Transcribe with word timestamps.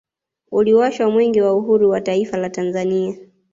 Uliwashwa 0.51 1.09
mwenge 1.11 1.41
wa 1.41 1.53
uhuru 1.53 1.89
wa 1.89 2.01
taifa 2.01 2.37
la 2.37 2.49
Tanzania 2.49 3.15